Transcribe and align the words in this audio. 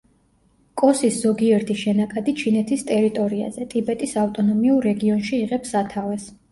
კოსის 0.81 1.19
ზოგიერთი 1.25 1.75
შენაკადი 1.83 2.35
ჩინეთის 2.41 2.87
ტერიტორიაზე, 2.91 3.71
ტიბეტის 3.75 4.19
ავტონომიურ 4.27 4.93
რეგიონში 4.93 5.43
იღებს 5.45 5.77
სათავეს. 5.81 6.31